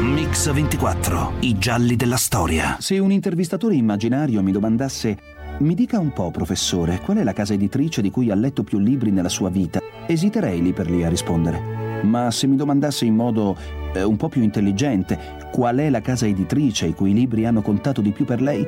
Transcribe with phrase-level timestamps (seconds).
[0.00, 2.76] Mix 24, i gialli della storia.
[2.78, 7.54] Se un intervistatore immaginario mi domandasse mi dica un po', professore, qual è la casa
[7.54, 9.80] editrice di cui ha letto più libri nella sua vita?
[10.06, 12.02] Esiterei lì per lì a rispondere.
[12.02, 13.56] Ma se mi domandasse in modo
[13.94, 15.18] eh, un po' più intelligente
[15.50, 18.66] qual è la casa editrice i cui libri hanno contato di più per lei,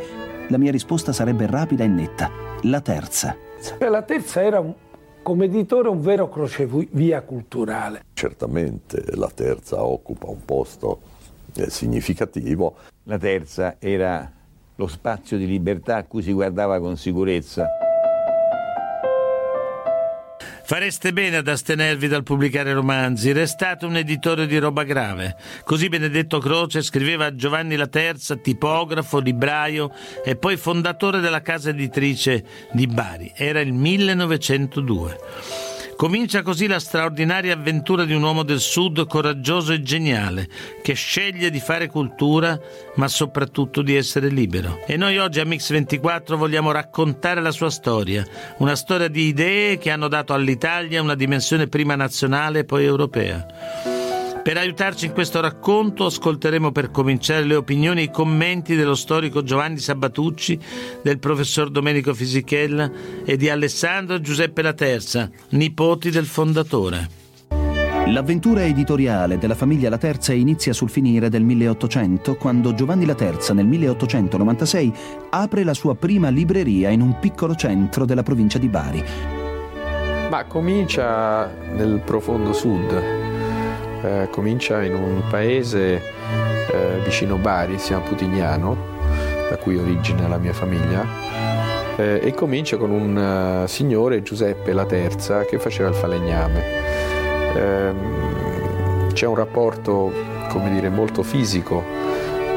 [0.48, 2.30] la mia risposta sarebbe rapida e netta.
[2.62, 3.36] La terza.
[3.78, 4.72] La terza era un,
[5.28, 8.02] come editore un vero crocevia culturale.
[8.14, 11.02] Certamente la terza occupa un posto
[11.54, 12.76] eh, significativo.
[13.02, 14.32] La terza era
[14.74, 17.66] lo spazio di libertà a cui si guardava con sicurezza.
[20.68, 25.34] Fareste bene ad astenervi dal pubblicare romanzi, restate un editore di roba grave.
[25.64, 29.90] Così Benedetto Croce scriveva a Giovanni La Terza, tipografo, libraio
[30.22, 33.32] e poi fondatore della casa editrice di Bari.
[33.34, 35.67] Era il 1902.
[35.98, 40.48] Comincia così la straordinaria avventura di un uomo del Sud coraggioso e geniale,
[40.80, 42.56] che sceglie di fare cultura,
[42.94, 44.78] ma soprattutto di essere libero.
[44.86, 48.24] E noi oggi a Mix24 vogliamo raccontare la sua storia,
[48.58, 53.97] una storia di idee che hanno dato all'Italia una dimensione prima nazionale e poi europea.
[54.48, 59.42] Per aiutarci in questo racconto ascolteremo per cominciare le opinioni e i commenti dello storico
[59.42, 60.58] Giovanni Sabatucci,
[61.02, 62.90] del professor Domenico Fisichella
[63.26, 67.08] e di Alessandro Giuseppe Laterza, nipoti del fondatore.
[68.06, 73.52] L'avventura editoriale della famiglia La Terza inizia sul finire del 1800, quando Giovanni La Terza
[73.52, 74.92] nel 1896
[75.28, 79.04] apre la sua prima libreria in un piccolo centro della provincia di Bari.
[80.30, 83.27] Ma comincia nel profondo sud,
[84.02, 85.94] eh, comincia in un paese
[86.70, 88.76] eh, vicino Bari, si chiama Putignano,
[89.48, 91.04] da cui origina la mia famiglia,
[91.96, 96.64] eh, e comincia con un uh, signore Giuseppe La Terza che faceva il falegname.
[97.54, 100.12] Ehm, c'è un rapporto,
[100.48, 101.82] come dire, molto fisico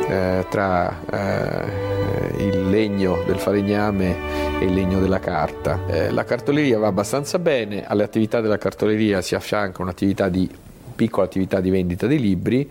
[0.08, 5.80] eh, tra eh, il legno del falegname e il legno della carta.
[5.88, 10.50] Eh, la cartoleria va abbastanza bene, alle attività della cartoleria si affianca un'attività di
[10.96, 12.68] piccola attività di vendita di libri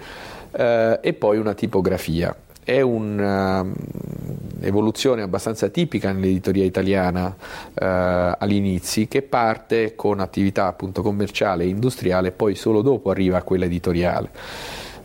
[0.52, 2.34] eh, e poi una tipografia.
[2.62, 7.34] È un'evoluzione abbastanza tipica nell'editoria italiana
[7.74, 13.42] eh, all'inizio, che parte con attività appunto commerciale e industriale, poi solo dopo arriva a
[13.42, 14.28] quella editoriale.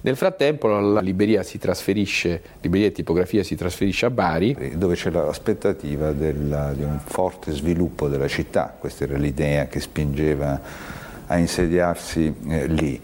[0.06, 4.74] Nel frattempo la libreria si trasferisce, libreria e tipografia si trasferisce a Bari.
[4.76, 10.62] Dove c'è l'aspettativa della, di un forte sviluppo della città, questa era l'idea che spingeva
[11.28, 13.02] a insediarsi eh, lì.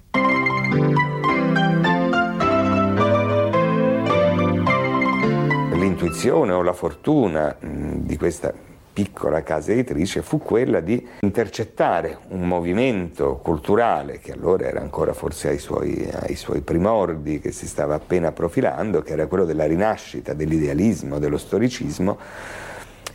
[5.73, 7.67] L'intuizione o la fortuna mh,
[8.01, 8.53] di questa
[8.93, 15.49] piccola casa editrice fu quella di intercettare un movimento culturale che allora era ancora forse
[15.49, 20.33] ai suoi, ai suoi, primordi, che si stava appena profilando, che era quello della rinascita,
[20.33, 22.17] dell'idealismo, dello storicismo,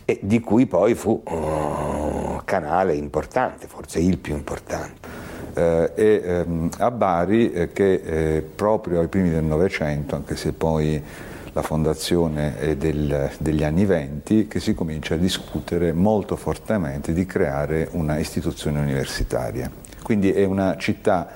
[0.09, 5.25] e di cui poi fu oh, canale importante, forse il più importante.
[5.53, 10.53] Eh, e ehm, a Bari eh, che eh, proprio ai primi del Novecento, anche se
[10.53, 11.03] poi
[11.51, 17.25] la fondazione è del, degli anni venti, che si comincia a discutere molto fortemente di
[17.25, 19.69] creare una istituzione universitaria.
[20.01, 21.27] Quindi è una città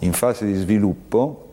[0.00, 1.46] in fase di sviluppo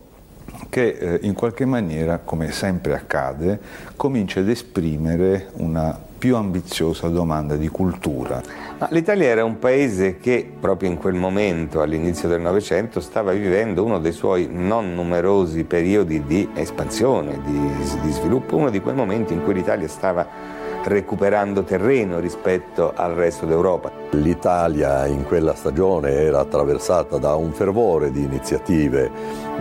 [0.67, 3.57] che eh, in qualche maniera, come sempre accade,
[3.95, 8.41] comincia ad esprimere una più ambiziosa domanda di cultura.
[8.79, 13.83] Ma L'Italia era un paese che proprio in quel momento, all'inizio del Novecento, stava vivendo
[13.83, 19.33] uno dei suoi non numerosi periodi di espansione, di, di sviluppo, uno di quei momenti
[19.33, 23.91] in cui l'Italia stava recuperando terreno rispetto al resto d'Europa.
[24.11, 29.09] L'Italia in quella stagione era attraversata da un fervore di iniziative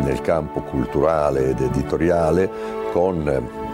[0.03, 2.49] nel campo culturale ed editoriale
[2.93, 3.66] con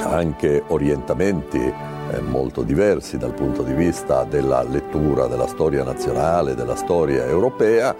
[0.00, 6.76] anche orientamenti eh, molto diversi dal punto di vista della lettura della storia nazionale, della
[6.76, 7.94] storia europea,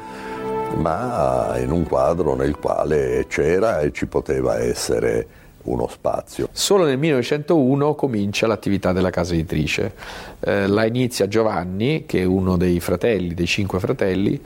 [0.76, 5.26] ma in un quadro nel quale c'era e ci poteva essere
[5.68, 6.48] uno spazio.
[6.52, 9.92] Solo nel 1901 comincia l'attività della casa editrice.
[10.40, 14.40] Eh, la inizia Giovanni, che è uno dei fratelli, dei cinque fratelli,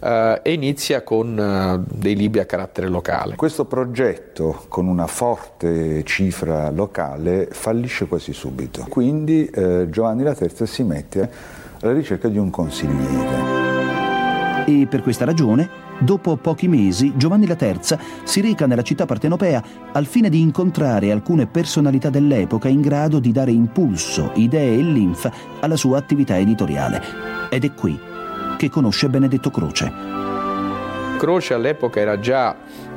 [0.00, 3.36] eh, e inizia con eh, dei libri a carattere locale.
[3.36, 8.84] Questo progetto, con una forte cifra locale, fallisce quasi subito.
[8.88, 11.30] Quindi eh, Giovanni la Terza si mette
[11.80, 13.64] alla ricerca di un consigliere.
[14.66, 19.62] E per questa ragione Dopo pochi mesi, Giovanni Terza si reca nella città partenopea
[19.92, 25.32] al fine di incontrare alcune personalità dell'epoca in grado di dare impulso, idee e linfa
[25.60, 27.02] alla sua attività editoriale.
[27.48, 27.98] Ed è qui
[28.58, 29.90] che conosce Benedetto Croce.
[31.18, 32.54] Croce all'epoca era già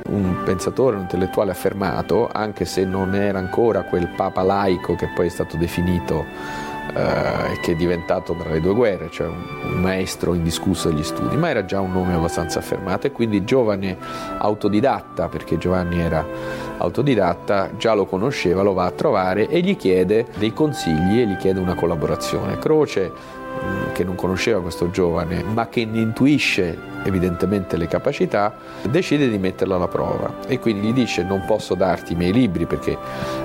[0.09, 5.27] un pensatore, un intellettuale affermato, anche se non era ancora quel papa laico che poi
[5.27, 6.25] è stato definito
[6.99, 9.43] eh, che è diventato tra le due guerre, cioè un,
[9.73, 13.97] un, maestro indiscusso degli studi, ma era già un nome abbastanza affermato e quindi giovane
[14.37, 16.25] autodidatta, perché Giovanni era
[16.77, 21.37] autodidatta, già lo conosceva, lo va a trovare e gli chiede dei consigli e gli
[21.37, 22.57] chiede una collaborazione.
[22.59, 23.11] Croce
[23.93, 28.55] che non conosceva questo giovane, ma che ne intuisce evidentemente le capacità,
[28.89, 30.35] decide di metterlo alla prova.
[30.47, 32.97] E quindi gli dice non posso darti i miei libri perché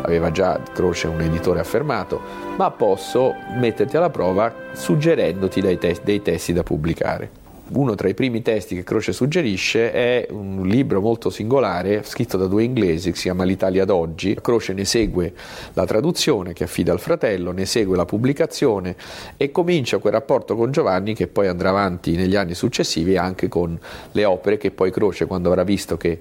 [0.03, 2.21] aveva già Croce un editore affermato,
[2.57, 8.15] ma posso metterti alla prova suggerendoti dei, te- dei testi da pubblicare uno tra i
[8.15, 13.17] primi testi che Croce suggerisce è un libro molto singolare scritto da due inglesi che
[13.17, 14.39] si chiama L'Italia d'oggi.
[14.41, 15.33] Croce ne segue
[15.73, 18.97] la traduzione che affida al fratello, ne segue la pubblicazione
[19.37, 23.79] e comincia quel rapporto con Giovanni che poi andrà avanti negli anni successivi anche con
[24.13, 26.21] le opere che poi Croce quando avrà visto che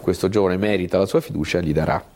[0.00, 2.11] questo giovane merita la sua fiducia gli darà.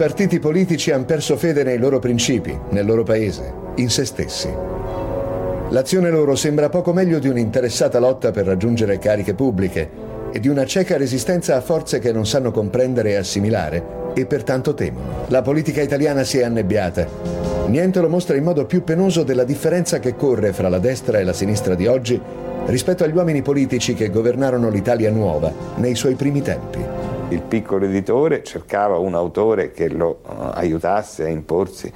[0.00, 4.48] Partiti politici hanno perso fede nei loro principi, nel loro paese, in se stessi.
[5.68, 9.90] L'azione loro sembra poco meglio di un'interessata lotta per raggiungere cariche pubbliche
[10.32, 14.72] e di una cieca resistenza a forze che non sanno comprendere e assimilare e pertanto
[14.72, 15.26] temono.
[15.26, 17.06] La politica italiana si è annebbiata.
[17.66, 21.24] Niente lo mostra in modo più penoso della differenza che corre fra la destra e
[21.24, 22.18] la sinistra di oggi
[22.64, 28.42] rispetto agli uomini politici che governarono l'Italia nuova nei suoi primi tempi il piccolo editore
[28.42, 31.92] cercava un autore che lo uh, aiutasse a imporsi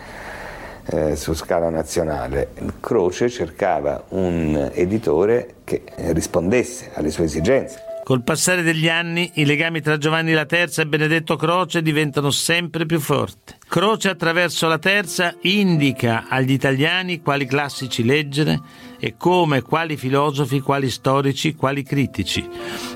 [0.87, 2.51] eh, su scala nazionale.
[2.81, 7.83] Croce cercava un editore che rispondesse alle sue esigenze.
[8.05, 13.01] Col passare degli anni i legami tra Giovanni Terza e Benedetto Croce diventano sempre più
[13.01, 13.54] forti.
[13.75, 18.61] Croce attraverso la Terza indica agli italiani quali classici leggere
[19.01, 22.49] e come, quali filosofi, quali storici, quali critici,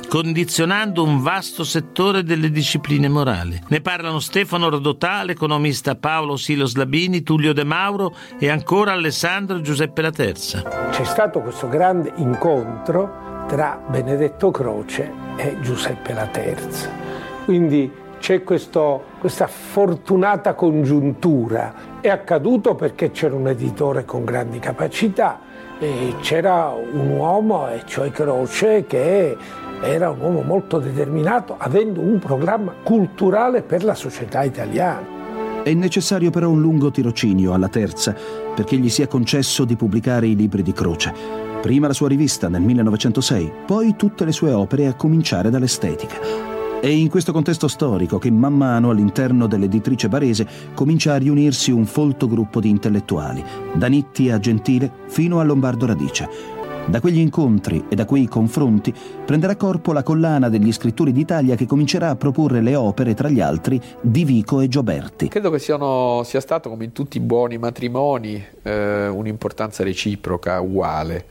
[0.09, 3.61] condizionando un vasto settore delle discipline morali.
[3.67, 10.01] Ne parlano Stefano Rodotà, l'economista Paolo Silos Labini, Tullio De Mauro e ancora Alessandro Giuseppe
[10.01, 10.63] La Terza.
[10.93, 16.89] C'è stato questo grande incontro tra Benedetto Croce e Giuseppe la Terza.
[17.45, 22.01] Quindi c'è questo, questa fortunata congiuntura.
[22.01, 25.41] È accaduto perché c'era un editore con grandi capacità,
[25.79, 29.37] e c'era un uomo, e cioè Croce, che
[29.81, 35.17] era un uomo molto determinato, avendo un programma culturale per la società italiana.
[35.63, 38.15] È necessario però un lungo tirocinio alla terza
[38.55, 41.13] perché gli sia concesso di pubblicare i libri di Croce.
[41.61, 46.58] Prima la sua rivista nel 1906, poi tutte le sue opere a cominciare dall'estetica.
[46.81, 51.85] È in questo contesto storico che man mano all'interno dell'editrice barese comincia a riunirsi un
[51.85, 53.45] folto gruppo di intellettuali,
[53.75, 56.29] da Nitti a Gentile fino a Lombardo Radice.
[56.87, 58.95] Da quegli incontri e da quei confronti
[59.25, 63.41] prenderà corpo la collana degli scrittori d'Italia che comincerà a proporre le opere, tra gli
[63.41, 65.27] altri, di Vico e Gioberti.
[65.27, 71.27] Credo che siano, sia stato, come in tutti i buoni matrimoni, eh, un'importanza reciproca, uguale.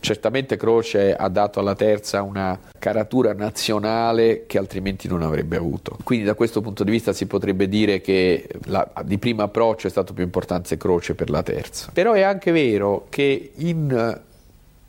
[0.00, 5.96] Certamente Croce ha dato alla terza una caratura nazionale che altrimenti non avrebbe avuto.
[6.04, 9.90] Quindi da questo punto di vista si potrebbe dire che la, di primo approccio è
[9.90, 11.90] stato più importante Croce per la terza.
[11.92, 14.20] Però è anche vero che in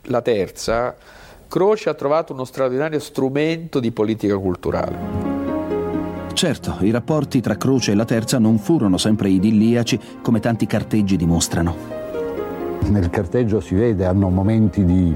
[0.04, 0.96] la terza
[1.48, 5.28] Croce ha trovato uno straordinario strumento di politica culturale.
[6.32, 11.16] Certo, i rapporti tra Croce e la Terza non furono sempre idilliaci come tanti carteggi
[11.16, 11.99] dimostrano
[12.88, 15.14] nel carteggio si vede, hanno momenti di,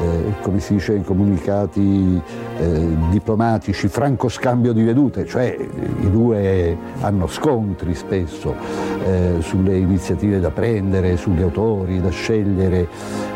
[0.00, 2.20] eh, come si dice comunicati
[2.58, 5.56] eh, diplomatici, franco scambio di vedute, cioè
[6.00, 8.54] i due hanno scontri spesso
[9.04, 12.88] eh, sulle iniziative da prendere, sugli autori da scegliere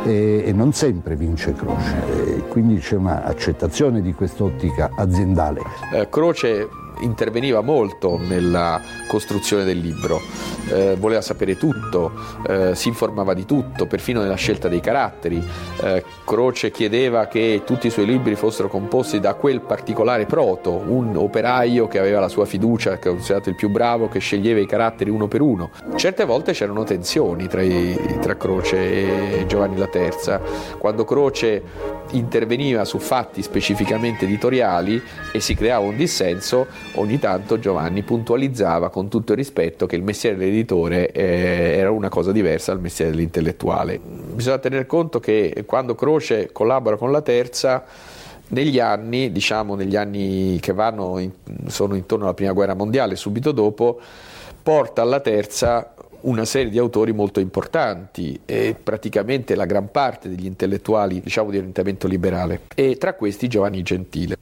[0.05, 5.61] e, e non sempre vince Croce, quindi c'è un'accettazione di quest'ottica aziendale.
[5.95, 6.69] Eh, Croce
[7.03, 10.21] interveniva molto nella costruzione del libro,
[10.71, 12.13] eh, voleva sapere tutto,
[12.47, 15.43] eh, si informava di tutto, perfino nella scelta dei caratteri.
[15.83, 21.17] Eh, Croce chiedeva che tutti i suoi libri fossero composti da quel particolare proto, un
[21.17, 24.67] operaio che aveva la sua fiducia, che è considerato il più bravo, che sceglieva i
[24.67, 25.71] caratteri uno per uno.
[25.97, 30.41] Certe volte c'erano tensioni tra, i, tra Croce e Giovanni la Terza,
[30.79, 31.63] quando Croce
[32.13, 39.09] interveniva su fatti specificamente editoriali e si creava un dissenso, ogni tanto Giovanni puntualizzava con
[39.09, 43.99] tutto il rispetto che il mestiere dell'editore eh, era una cosa diversa dal mestiere dell'intellettuale.
[43.99, 47.85] Bisogna tener conto che quando Croce collabora con la terza,
[48.49, 51.31] negli anni, diciamo negli anni che vanno in,
[51.67, 53.99] sono intorno alla prima guerra mondiale, subito dopo,
[54.63, 60.47] porta alla terza una serie di autori molto importanti e praticamente la gran parte degli
[60.47, 64.37] intellettuali diciamo di orientamento liberale e tra questi Giovanni Gentile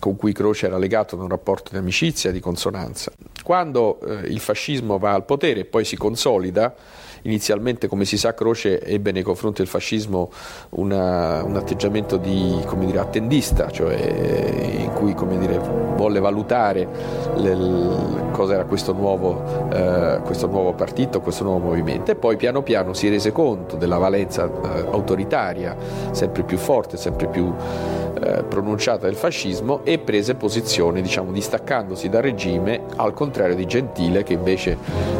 [0.00, 3.12] con cui Croce era legato da un rapporto di amicizia di consonanza.
[3.44, 6.74] Quando eh, il fascismo va al potere e poi si consolida,
[7.22, 10.30] inizialmente come si sa Croce ebbe nei confronti del fascismo
[10.70, 13.94] una, un atteggiamento di dire, attendista, cioè
[14.78, 15.58] in cui dire,
[15.96, 16.88] volle valutare
[17.36, 22.10] le, cosa era questo nuovo, eh, questo nuovo, partito, questo nuovo movimento.
[22.10, 25.76] E poi piano piano si rese conto della valenza eh, autoritaria
[26.12, 27.52] sempre più forte, sempre più
[28.22, 34.22] eh, pronunciata del fascismo e prese posizione diciamo, distaccandosi dal regime al contrario di Gentile
[34.22, 34.76] che invece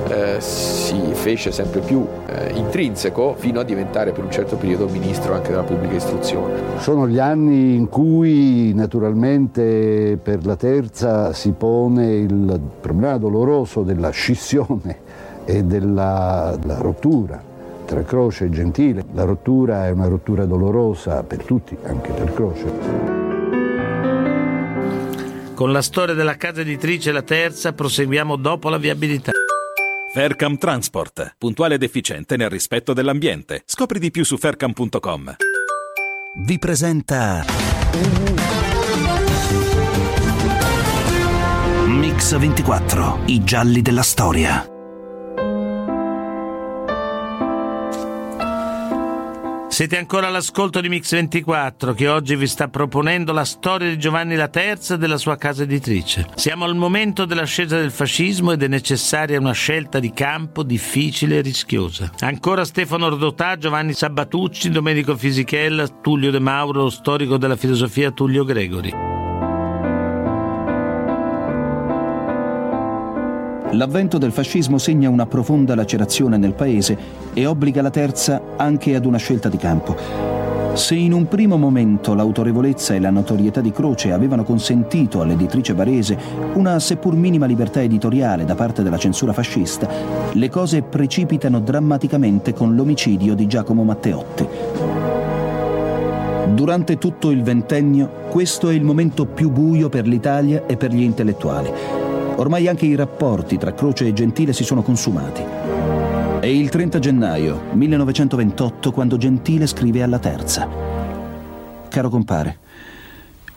[0.09, 5.35] eh, si fece sempre più eh, intrinseco fino a diventare per un certo periodo ministro
[5.35, 6.79] anche della pubblica istruzione.
[6.79, 14.11] Sono gli anni in cui naturalmente per la terza si pone il problema doloroso della
[14.11, 14.99] scissione
[15.45, 17.49] e della rottura
[17.85, 19.05] tra Croce e Gentile.
[19.15, 23.19] La rottura è una rottura dolorosa per tutti, anche per Croce.
[25.55, 29.33] Con la storia della casa editrice La Terza proseguiamo dopo la viabilità.
[30.13, 33.63] Faircam Transport, puntuale ed efficiente nel rispetto dell'ambiente.
[33.65, 35.37] Scopri di più su faircam.com.
[36.43, 37.45] Vi presenta
[41.87, 44.70] Mix 24, i gialli della storia.
[49.81, 54.49] Siete ancora all'ascolto di Mix24 che oggi vi sta proponendo la storia di Giovanni la
[54.49, 56.27] Terza e della sua casa editrice.
[56.35, 61.41] Siamo al momento dell'ascesa del fascismo ed è necessaria una scelta di campo difficile e
[61.41, 62.11] rischiosa.
[62.19, 68.45] Ancora Stefano Rodotà, Giovanni Sabatucci, Domenico Fisichella, Tullio De Mauro, lo storico della filosofia Tullio
[68.45, 69.20] Gregori.
[73.73, 76.99] L'avvento del fascismo segna una profonda lacerazione nel paese
[77.33, 79.97] e obbliga la terza anche ad una scelta di campo.
[80.75, 86.19] Se in un primo momento l'autorevolezza e la notorietà di Croce avevano consentito all'editrice barese
[86.55, 89.89] una seppur minima libertà editoriale da parte della censura fascista,
[90.33, 94.49] le cose precipitano drammaticamente con l'omicidio di Giacomo Matteotti.
[96.55, 101.03] Durante tutto il ventennio questo è il momento più buio per l'Italia e per gli
[101.03, 102.10] intellettuali.
[102.41, 105.43] Ormai anche i rapporti tra Croce e Gentile si sono consumati.
[106.41, 110.67] È il 30 gennaio 1928 quando Gentile scrive alla terza.
[111.87, 112.59] Caro compare,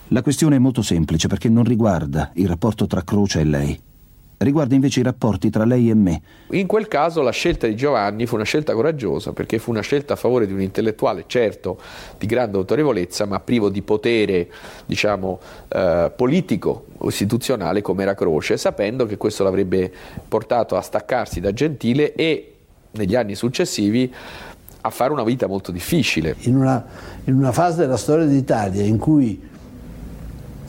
[0.08, 3.80] la questione è molto semplice perché non riguarda il rapporto tra Croce e lei
[4.44, 6.22] riguarda invece i rapporti tra lei e me.
[6.50, 10.12] In quel caso la scelta di Giovanni fu una scelta coraggiosa perché fu una scelta
[10.12, 11.78] a favore di un intellettuale, certo
[12.18, 14.48] di grande autorevolezza, ma privo di potere,
[14.86, 19.92] diciamo, eh, politico o istituzionale come era Croce, sapendo che questo l'avrebbe
[20.28, 22.54] portato a staccarsi da Gentile e
[22.92, 24.12] negli anni successivi
[24.86, 26.36] a fare una vita molto difficile.
[26.40, 26.84] In una,
[27.24, 29.40] in una fase della storia d'Italia in cui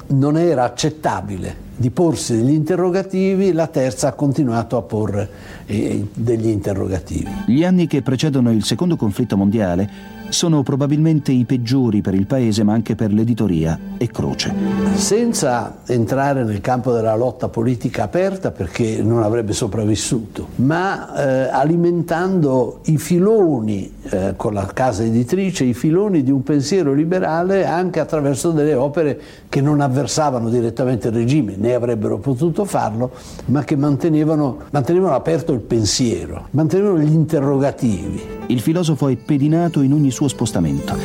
[0.08, 5.30] non era accettabile di porsi degli interrogativi, la terza ha continuato a porre
[5.66, 7.30] eh, degli interrogativi.
[7.48, 12.64] Gli anni che precedono il secondo conflitto mondiale sono probabilmente i peggiori per il paese
[12.64, 14.54] ma anche per l'editoria e Croce.
[14.96, 22.80] Senza entrare nel campo della lotta politica aperta perché non avrebbe sopravvissuto, ma eh, alimentando
[22.86, 28.52] i filoni eh, con la casa editrice, i filoni di un pensiero liberale anche attraverso
[28.52, 33.12] delle opere che non avversavano direttamente il regime, né avrebbero potuto farlo,
[33.46, 38.22] ma che mantenevano, mantenevano aperto il pensiero, mantenevano gli interrogativi.
[38.48, 40.96] Il filosofo è pedinato in ogni suo spostamento.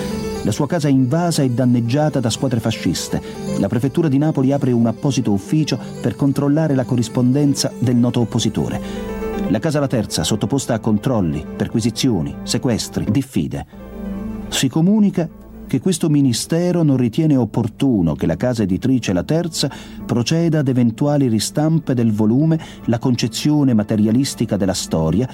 [0.42, 3.20] La sua casa è invasa e danneggiata da squadre fasciste.
[3.58, 8.80] La prefettura di Napoli apre un apposito ufficio per controllare la corrispondenza del noto oppositore.
[9.48, 13.66] La casa La Terza, sottoposta a controlli, perquisizioni, sequestri, diffide.
[14.48, 15.26] Si comunica
[15.66, 19.70] che questo ministero non ritiene opportuno che la casa editrice La Terza
[20.04, 25.28] proceda ad eventuali ristampe del volume La concezione materialistica della storia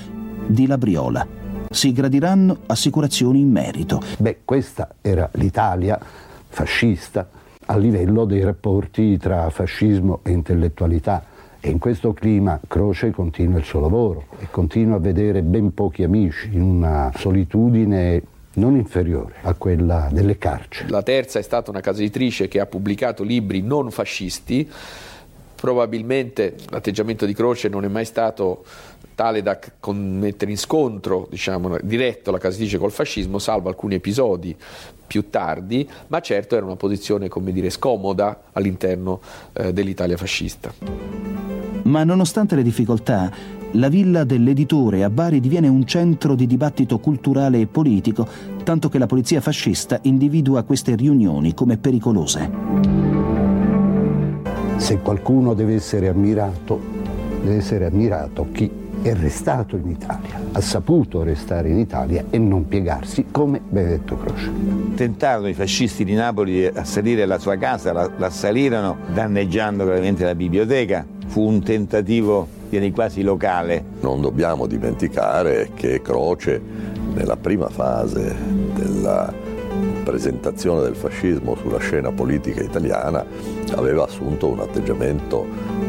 [0.46, 4.02] di Labriola si gradiranno assicurazioni in merito.
[4.18, 5.98] Beh, questa era l'Italia
[6.48, 7.28] fascista
[7.66, 11.34] a livello dei rapporti tra fascismo e intellettualità.
[11.60, 16.04] E in questo clima Croce continua il suo lavoro e continua a vedere ben pochi
[16.04, 18.22] amici in una solitudine
[18.54, 20.90] non inferiore a quella delle carceri.
[20.90, 24.70] La terza è stata una casa editrice che ha pubblicato libri non fascisti,
[25.56, 28.64] probabilmente l'atteggiamento di Croce non è mai stato
[29.16, 29.58] tale da
[29.94, 34.54] mettere in scontro diciamo, diretto la casa editrice col fascismo, salvo alcuni episodi
[35.06, 39.20] più tardi, ma certo era una posizione come dire, scomoda all'interno
[39.54, 40.72] eh, dell'Italia fascista.
[41.84, 43.30] Ma nonostante le difficoltà,
[43.72, 48.28] la villa dell'editore a Bari diviene un centro di dibattito culturale e politico,
[48.64, 52.50] tanto che la polizia fascista individua queste riunioni come pericolose.
[54.76, 56.78] Se qualcuno deve essere ammirato,
[57.42, 62.66] deve essere ammirato chi è restato in Italia, ha saputo restare in Italia e non
[62.66, 64.50] piegarsi come Benedetto Croce.
[64.96, 70.34] Tentarono i fascisti di Napoli di assalire la sua casa, la, l'assalirono danneggiando gravemente la
[70.34, 71.06] biblioteca.
[71.26, 73.84] Fu un tentativo direi quasi locale.
[74.00, 76.60] Non dobbiamo dimenticare che Croce
[77.14, 78.34] nella prima fase
[78.74, 79.32] della
[80.02, 83.24] presentazione del fascismo sulla scena politica italiana
[83.74, 85.44] aveva assunto un atteggiamento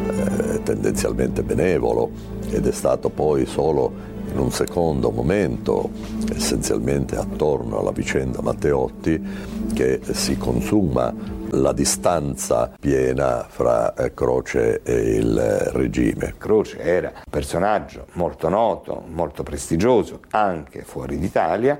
[0.10, 5.90] eh, tendenzialmente benevolo ed è stato poi solo in un secondo momento,
[6.34, 9.26] essenzialmente attorno alla vicenda Matteotti,
[9.74, 11.14] che si consuma
[11.52, 15.38] la distanza piena fra eh, Croce e il
[15.72, 16.36] regime.
[16.38, 21.80] Croce era un personaggio molto noto, molto prestigioso, anche fuori d'Italia,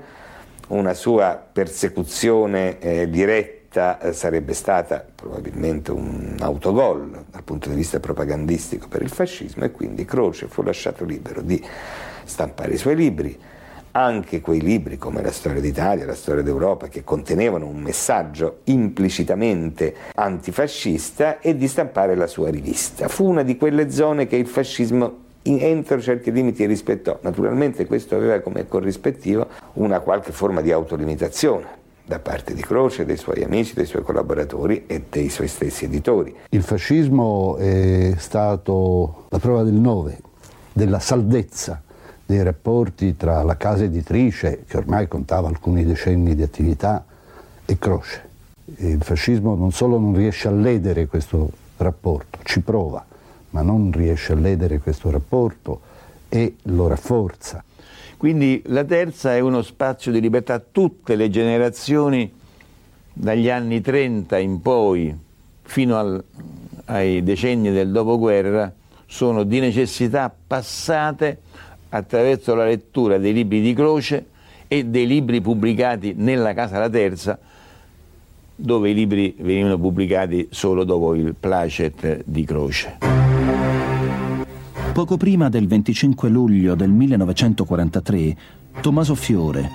[0.68, 8.00] una sua persecuzione eh, diretta eh, sarebbe stata probabilmente un autogol dal punto di vista
[8.00, 11.62] propagandistico per il fascismo e quindi Croce fu lasciato libero di
[12.24, 13.38] stampare i suoi libri,
[13.92, 19.94] anche quei libri come la storia d'Italia, la storia d'Europa, che contenevano un messaggio implicitamente
[20.14, 23.08] antifascista e di stampare la sua rivista.
[23.08, 27.18] Fu una di quelle zone che il fascismo entro certi limiti rispettò.
[27.22, 33.18] Naturalmente questo aveva come corrispettivo una qualche forma di autolimitazione da parte di Croce, dei
[33.18, 36.34] suoi amici, dei suoi collaboratori e dei suoi stessi editori.
[36.48, 40.18] Il fascismo è stato la prova del nove,
[40.72, 41.82] della saldezza
[42.24, 47.04] dei rapporti tra la casa editrice, che ormai contava alcuni decenni di attività,
[47.66, 48.26] e Croce.
[48.76, 53.04] Il fascismo non solo non riesce a ledere questo rapporto, ci prova,
[53.50, 55.80] ma non riesce a ledere questo rapporto
[56.30, 57.62] e lo rafforza.
[58.18, 60.58] Quindi la terza è uno spazio di libertà.
[60.58, 62.28] Tutte le generazioni
[63.12, 65.16] dagli anni 30 in poi,
[65.62, 66.24] fino al,
[66.86, 68.72] ai decenni del dopoguerra,
[69.06, 71.38] sono di necessità passate
[71.90, 74.26] attraverso la lettura dei libri di Croce
[74.66, 77.38] e dei libri pubblicati nella Casa La Terza,
[78.56, 83.27] dove i libri venivano pubblicati solo dopo il placet di Croce.
[84.98, 88.36] Poco prima del 25 luglio del 1943,
[88.80, 89.70] Tommaso Fiore,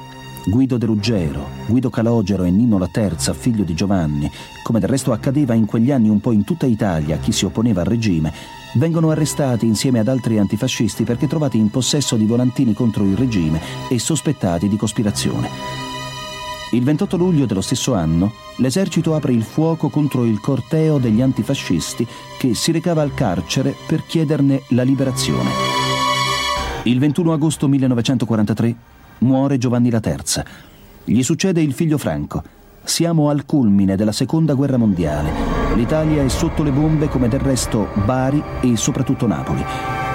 [0.45, 4.29] Guido De Ruggero, Guido Calogero e Nino La Terza, figlio di Giovanni,
[4.63, 7.45] come del resto accadeva in quegli anni un po' in tutta Italia a chi si
[7.45, 8.33] opponeva al regime,
[8.73, 13.62] vengono arrestati insieme ad altri antifascisti perché trovati in possesso di volantini contro il regime
[13.88, 15.83] e sospettati di cospirazione.
[16.73, 22.05] Il 28 luglio dello stesso anno, l'esercito apre il fuoco contro il corteo degli antifascisti
[22.39, 25.51] che si recava al carcere per chiederne la liberazione.
[26.86, 28.75] Il 21 agosto 1943
[29.19, 30.43] muore Giovanni la Terza.
[31.03, 32.41] Gli succede il figlio Franco.
[32.83, 35.31] Siamo al culmine della seconda guerra mondiale.
[35.75, 39.63] L'Italia è sotto le bombe come del resto Bari e soprattutto Napoli.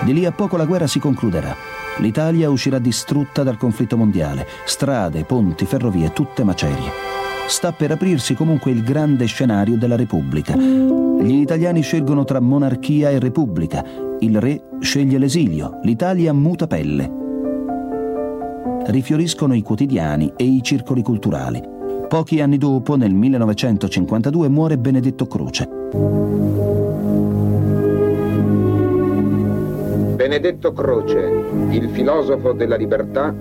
[0.05, 1.55] Di lì a poco la guerra si concluderà.
[1.99, 4.47] L'Italia uscirà distrutta dal conflitto mondiale.
[4.65, 6.91] Strade, ponti, ferrovie, tutte macerie.
[7.49, 10.55] Sta per aprirsi comunque il grande scenario della Repubblica.
[10.55, 13.85] Gli italiani scelgono tra monarchia e repubblica.
[14.21, 15.81] Il re sceglie l'esilio.
[15.83, 17.11] L'Italia muta pelle.
[18.87, 21.61] Rifioriscono i quotidiani e i circoli culturali.
[22.07, 26.78] Pochi anni dopo, nel 1952, muore Benedetto Croce.
[30.19, 31.31] Benedetto Croce,
[31.71, 33.33] il filosofo della libertà,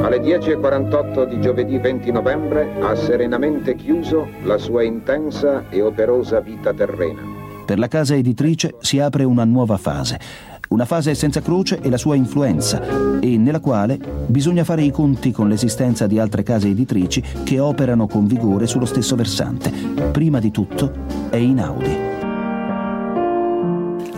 [0.00, 6.72] alle 10.48 di giovedì 20 novembre ha serenamente chiuso la sua intensa e operosa vita
[6.72, 7.20] terrena.
[7.66, 10.20] Per la casa editrice si apre una nuova fase,
[10.68, 12.80] una fase senza Croce e la sua influenza,
[13.18, 13.98] e nella quale
[14.28, 18.86] bisogna fare i conti con l'esistenza di altre case editrici che operano con vigore sullo
[18.86, 19.72] stesso versante.
[20.12, 20.92] Prima di tutto
[21.28, 22.13] è Inaudi.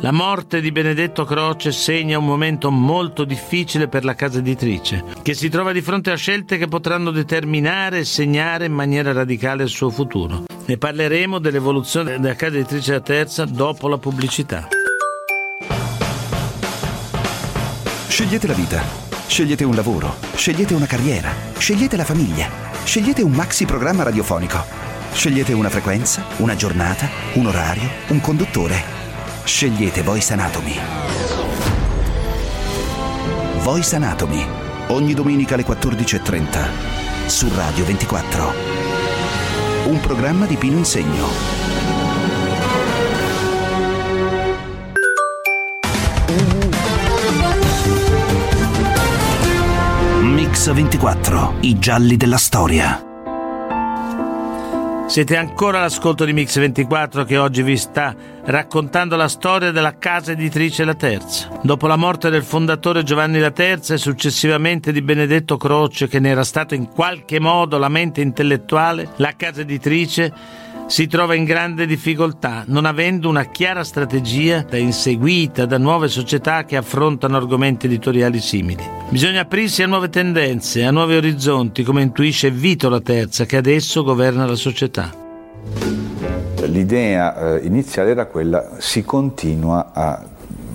[0.01, 5.33] La morte di Benedetto Croce segna un momento molto difficile per la casa editrice, che
[5.33, 9.71] si trova di fronte a scelte che potranno determinare e segnare in maniera radicale il
[9.71, 10.45] suo futuro.
[10.67, 14.69] Ne parleremo dell'evoluzione della casa editrice La Terza dopo la pubblicità.
[18.09, 18.83] Scegliete la vita,
[19.27, 22.51] scegliete un lavoro, scegliete una carriera, scegliete la famiglia,
[22.85, 24.63] scegliete un maxi programma radiofonico,
[25.13, 29.05] scegliete una frequenza, una giornata, un orario, un conduttore.
[29.47, 30.77] Scegliete Voice Anatomy.
[33.59, 34.45] Voice Anatomy,
[34.89, 38.53] ogni domenica alle 14.30 su Radio 24.
[39.85, 41.29] Un programma di Pino Insegno.
[50.23, 53.01] Mix 24, i gialli della storia.
[55.07, 58.13] Siete ancora all'ascolto di Mix 24 che oggi vi sta
[58.47, 61.49] raccontando la storia della casa editrice La Terza.
[61.63, 66.31] Dopo la morte del fondatore Giovanni La Terza e successivamente di Benedetto Croce, che ne
[66.31, 70.33] era stato in qualche modo la mente intellettuale, la casa editrice
[70.87, 76.65] si trova in grande difficoltà, non avendo una chiara strategia da inseguita da nuove società
[76.65, 78.89] che affrontano argomenti editoriali simili.
[79.09, 84.05] Bisogna aprirsi a nuove tendenze, a nuovi orizzonti, come intuisce Vito la Terza, che adesso
[84.05, 85.26] governa la società.
[86.77, 90.23] L'idea eh, iniziale era quella, si continua a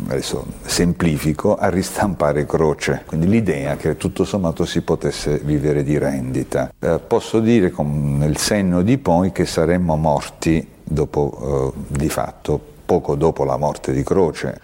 [0.07, 6.73] adesso semplifico, a ristampare Croce, quindi l'idea che tutto sommato si potesse vivere di rendita.
[6.79, 12.59] Eh, posso dire con il senno di poi che saremmo morti dopo, eh, di fatto,
[12.83, 14.59] poco dopo la morte di Croce.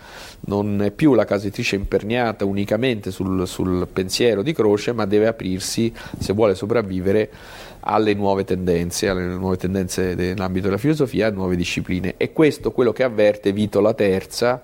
[0.47, 5.27] Non è più la casa editrice imperniata unicamente sul, sul pensiero di Croce, ma deve
[5.27, 7.29] aprirsi, se vuole sopravvivere,
[7.87, 12.15] alle nuove tendenze, alle nuove tendenze nell'ambito della filosofia, a nuove discipline.
[12.17, 14.61] E questo quello che avverte Vito la Terza,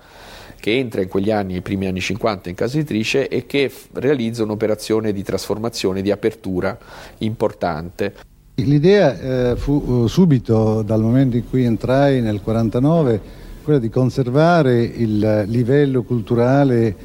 [0.60, 4.44] che entra in quegli anni, i primi anni 50 in casa editrice e che realizza
[4.44, 6.78] un'operazione di trasformazione, di apertura
[7.20, 8.14] importante.
[8.56, 14.84] L'idea eh, fu uh, subito dal momento in cui entrai nel 49 quella di conservare
[14.84, 16.96] il livello culturale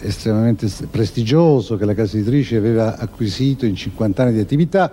[0.00, 4.92] estremamente prestigioso che la casa editrice aveva acquisito in 50 anni di attività,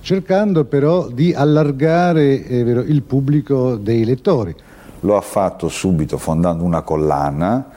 [0.00, 4.54] cercando però di allargare eh, il pubblico dei lettori.
[5.00, 7.68] Lo ha fatto subito fondando una collana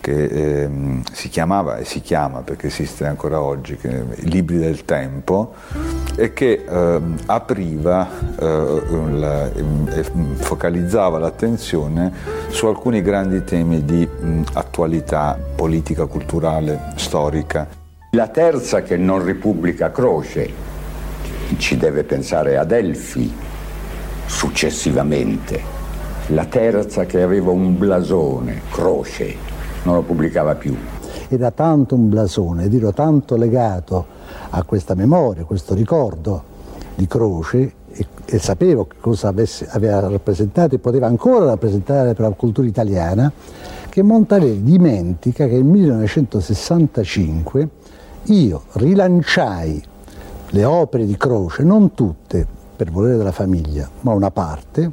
[0.00, 0.70] che eh,
[1.12, 5.54] si chiamava e si chiama perché esiste ancora oggi, che, I Libri del Tempo,
[6.16, 9.52] e che eh, apriva eh,
[9.90, 10.04] e
[10.36, 12.12] focalizzava l'attenzione
[12.48, 17.68] su alcuni grandi temi di mh, attualità politica, culturale, storica.
[18.12, 20.69] La terza che non ripubblica Croce
[21.58, 23.32] ci deve pensare ad Elfi
[24.26, 25.78] successivamente
[26.28, 29.34] la terza che aveva un blasone, croce,
[29.82, 30.76] non lo pubblicava più.
[31.28, 34.06] Era tanto un blasone ed tanto legato
[34.50, 36.44] a questa memoria, a questo ricordo
[36.94, 42.28] di croce e, e sapevo che cosa avesse, aveva rappresentato e poteva ancora rappresentare per
[42.28, 43.32] la cultura italiana,
[43.88, 47.68] che Montaleri dimentica che nel 1965
[48.24, 49.82] io rilanciai
[50.50, 54.90] le opere di Croce, non tutte per volere della famiglia, ma una parte,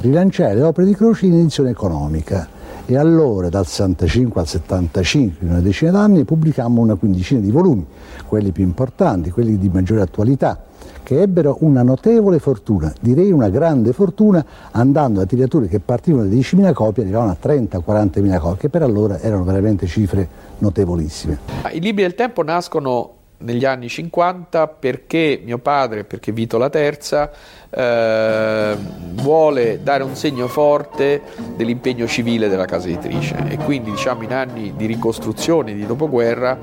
[0.00, 2.48] rilanciare le opere di Croce in edizione economica
[2.86, 7.86] e allora dal 65 al 75, in una decina d'anni, pubblicammo una quindicina di volumi,
[8.26, 10.64] quelli più importanti, quelli di maggiore attualità,
[11.02, 16.34] che ebbero una notevole fortuna, direi una grande fortuna, andando a tirature che partivano da
[16.34, 21.38] 10.000 copie arrivavano a 30-40.000 copie, che per allora erano veramente cifre notevolissime.
[21.72, 27.30] I libri del tempo nascono negli anni 50 perché mio padre, perché Vito la Terza,
[27.70, 28.76] eh,
[29.12, 31.22] vuole dare un segno forte
[31.56, 33.36] dell'impegno civile della casa editrice.
[33.48, 36.58] E quindi diciamo in anni di ricostruzione, di dopoguerra,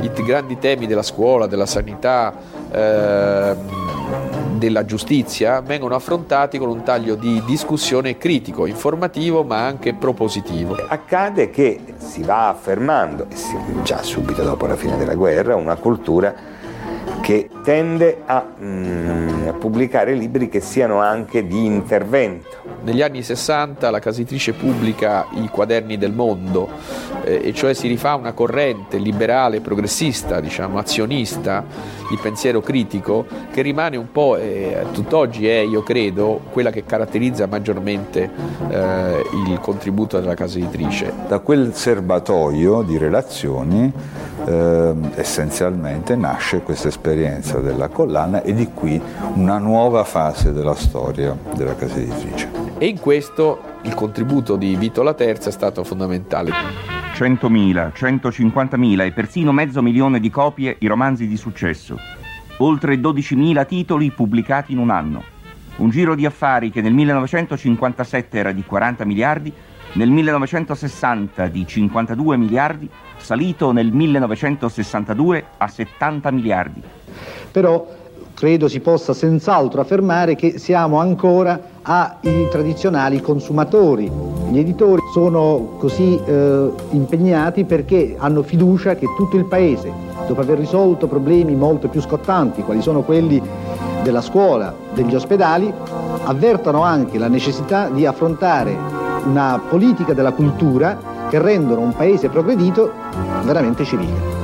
[0.00, 2.34] i grandi temi della scuola, della sanità,
[2.70, 3.56] eh,
[4.58, 10.74] della giustizia vengono affrontati con un taglio di discussione critico, informativo ma anche propositivo.
[10.74, 13.26] Accade che si va affermando,
[13.82, 16.34] già subito dopo la fine della guerra, una cultura
[17.20, 22.67] che tende a, mm, a, pubblicare libri che siano anche di intervento.
[22.82, 26.68] Negli anni 60 la casa editrice pubblica i quaderni del mondo,
[27.24, 31.64] eh, e cioè si rifà una corrente liberale, progressista, diciamo, azionista,
[32.08, 37.46] di pensiero critico, che rimane un po', eh, tutt'oggi è, io credo, quella che caratterizza
[37.46, 38.30] maggiormente
[38.68, 41.12] eh, il contributo della casa editrice.
[41.28, 43.92] Da quel serbatoio di relazioni
[44.46, 49.00] eh, essenzialmente nasce questa esperienza della collana e di qui
[49.34, 52.67] una nuova fase della storia della casa editrice.
[52.80, 56.52] E in questo il contributo di Vito La Terza è stato fondamentale.
[57.12, 61.98] 100.000, 150.000 e persino mezzo milione di copie i romanzi di successo.
[62.58, 65.24] Oltre 12.000 titoli pubblicati in un anno.
[65.78, 69.52] Un giro di affari che nel 1957 era di 40 miliardi,
[69.94, 76.82] nel 1960 di 52 miliardi, salito nel 1962 a 70 miliardi.
[77.50, 77.97] Però
[78.38, 84.08] credo si possa senz'altro affermare che siamo ancora ai tradizionali consumatori.
[84.52, 89.90] Gli editori sono così eh, impegnati perché hanno fiducia che tutto il Paese,
[90.28, 93.42] dopo aver risolto problemi molto più scottanti, quali sono quelli
[94.04, 95.72] della scuola, degli ospedali,
[96.22, 98.72] avvertano anche la necessità di affrontare
[99.24, 100.96] una politica della cultura
[101.28, 102.92] che rendono un paese progredito
[103.42, 104.37] veramente civile.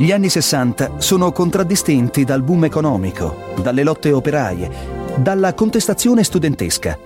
[0.00, 4.70] Gli anni 60 sono contraddistinti dal boom economico, dalle lotte operaie,
[5.16, 6.98] dalla contestazione studentesca.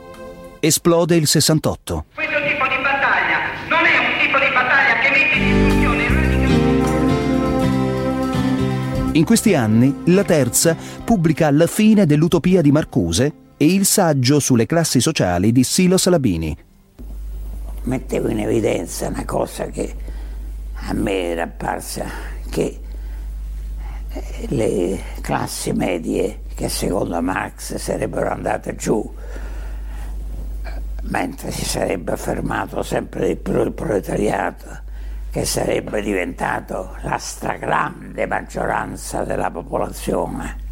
[0.60, 2.04] Esplode il 68.
[2.14, 6.02] Questo tipo di battaglia non è un tipo di battaglia che mette in discussione
[9.14, 14.66] In questi anni, la Terza pubblica La fine dell'utopia di Marcuse e il saggio sulle
[14.66, 16.56] classi sociali di Silo Salabini.
[17.82, 19.92] Mettevo in evidenza una cosa che
[20.74, 22.04] a me era apparsa,
[22.48, 22.78] che
[24.48, 29.14] le classi medie che secondo Marx sarebbero andate giù,
[31.02, 34.82] mentre si sarebbe fermato sempre di più il proletariato,
[35.30, 40.62] che sarebbe diventato la stragrande maggioranza della popolazione.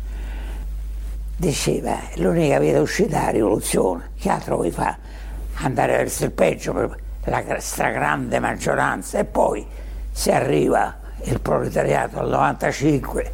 [1.36, 5.10] Diceva, l'unica via d'uscita è la rivoluzione, che altro vuoi fare?
[5.54, 9.64] Andare verso il peggio la stragrande maggioranza e poi
[10.10, 13.32] se arriva il proletariato al 95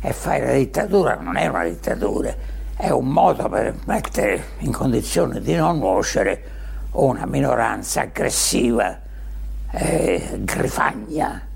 [0.00, 2.34] e fai la dittatura, non è una dittatura,
[2.76, 6.42] è un modo per mettere in condizione di non nuocere
[6.92, 8.98] una minoranza aggressiva,
[9.70, 11.46] eh, grifagna.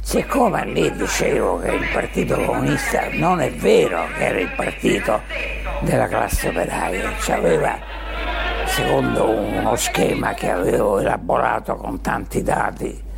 [0.00, 5.20] Siccome lì dicevo che il Partito Comunista non è vero che era il partito
[5.80, 7.78] della classe operaia, aveva
[8.66, 13.08] secondo uno schema che avevo elaborato con tanti dati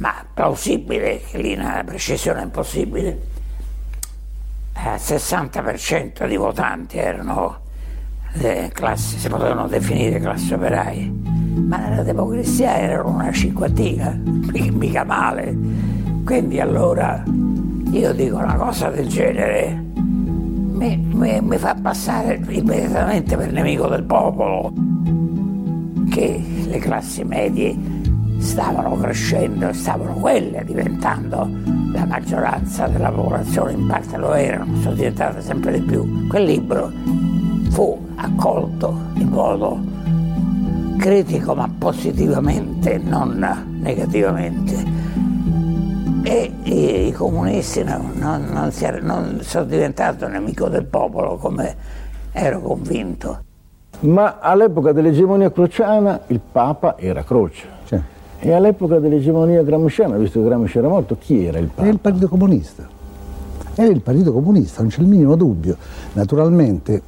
[0.00, 3.20] ma plausibile, che lì una precisione impossibile,
[4.74, 7.58] il 60% di votanti erano
[8.72, 14.18] classi, si potevano definire classi operaie, ma nella democrazia erano una cinquantina,
[14.72, 15.54] mica male.
[16.24, 17.22] Quindi allora
[17.90, 24.04] io dico una cosa del genere, mi, mi, mi fa passare immediatamente per nemico del
[24.04, 24.72] popolo,
[26.08, 27.99] che le classi medie
[28.40, 31.48] stavano crescendo, stavano quelle diventando
[31.92, 36.26] la maggioranza della popolazione, in parte lo erano, sono diventate sempre di più.
[36.26, 36.90] Quel libro
[37.70, 39.78] fu accolto in modo
[40.98, 43.38] critico ma positivamente, non
[43.80, 44.98] negativamente.
[46.22, 51.74] E i, comunisti non, non, non, si, non sono diventati nemico del popolo come
[52.32, 53.42] ero convinto.
[54.00, 57.79] Ma all'epoca dell'egemonia crociana il Papa era Croce.
[58.42, 61.82] E all'epoca dell'egemonia gramsciana, visto che Gramsci era morto, chi era il Papa?
[61.82, 62.88] Era il Partito Comunista.
[63.74, 65.76] Era il Partito Comunista, non c'è il minimo dubbio.
[66.14, 67.02] Naturalmente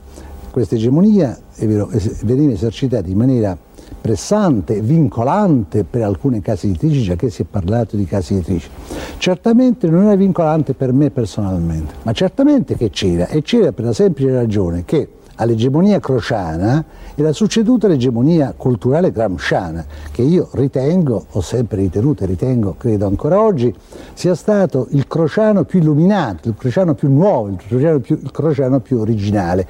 [0.51, 1.89] questa egemonia vero,
[2.25, 3.57] veniva esercitata in maniera
[3.99, 8.69] pressante, vincolante per alcune case editrici, già che si è parlato di case editrici.
[9.17, 13.93] Certamente non era vincolante per me personalmente, ma certamente che c'era, e c'era per la
[13.95, 15.09] semplice ragione che
[15.43, 22.75] all'egemonia crociana era succeduta l'egemonia culturale gramsciana, che io ritengo, ho sempre ritenuto e ritengo,
[22.79, 23.75] credo ancora oggi,
[24.15, 28.81] sia stato il crociano più illuminato, il crociano più nuovo, il crociano più, il crociano
[28.81, 29.67] più originale.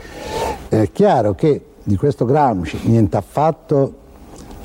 [0.68, 3.94] È chiaro che di questo Gramsci niente affatto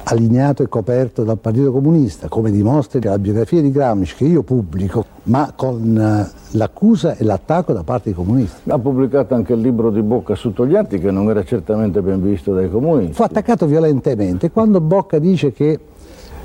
[0.10, 5.06] allineato e coperto dal Partito Comunista, come dimostra la biografia di Gramsci che io pubblico,
[5.24, 8.70] ma con eh, l'accusa e l'attacco da parte dei comunisti.
[8.70, 12.54] Ha pubblicato anche il libro di Bocca su Togliatti che non era certamente ben visto
[12.54, 13.14] dai comunisti.
[13.14, 14.50] Fu attaccato violentemente.
[14.50, 15.78] Quando Bocca dice che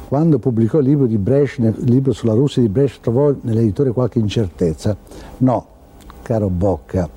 [0.08, 4.96] quando pubblicò il libro, Brecht, il libro sulla Russia di Brecht trovò nell'editore qualche incertezza,
[5.38, 5.66] no,
[6.20, 7.08] caro Bocca,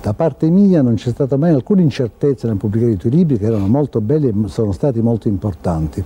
[0.00, 3.46] da parte mia non c'è stata mai alcuna incertezza nel pubblicare i tuoi libri che
[3.46, 6.02] erano molto belli e sono stati molto importanti.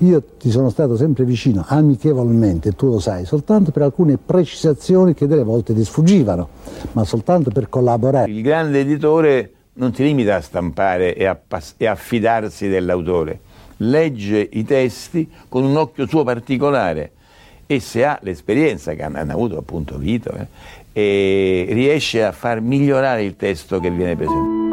[0.00, 5.26] Io ti sono stato sempre vicino, amichevolmente, tu lo sai, soltanto per alcune precisazioni che
[5.26, 6.48] delle volte ti sfuggivano,
[6.92, 8.30] ma soltanto per collaborare.
[8.30, 13.40] Il grande editore non si limita a stampare e a, pass- e a fidarsi dell'autore,
[13.78, 17.12] legge i testi con un occhio suo particolare
[17.66, 20.46] e se ha l'esperienza che hanno avuto appunto Vito eh,
[20.98, 24.64] e riesce a far migliorare il testo che viene presentato.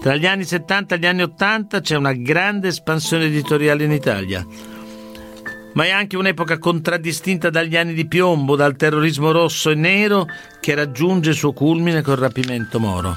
[0.00, 4.46] Tra gli anni 70 e gli anni 80 c'è una grande espansione editoriale in Italia.
[5.74, 10.24] Ma è anche un'epoca contraddistinta dagli anni di piombo, dal terrorismo rosso e nero
[10.58, 13.14] che raggiunge il suo culmine col rapimento Moro.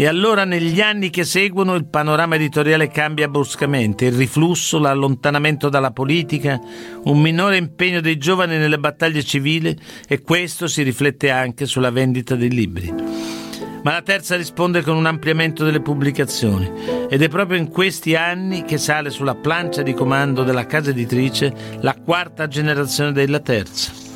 [0.00, 5.90] E allora negli anni che seguono il panorama editoriale cambia bruscamente, il riflusso, l'allontanamento dalla
[5.90, 6.56] politica,
[7.02, 12.36] un minore impegno dei giovani nelle battaglie civili e questo si riflette anche sulla vendita
[12.36, 12.94] dei libri.
[13.82, 16.70] Ma la terza risponde con un ampliamento delle pubblicazioni
[17.10, 21.52] ed è proprio in questi anni che sale sulla plancia di comando della casa editrice
[21.80, 24.07] la quarta generazione della terza.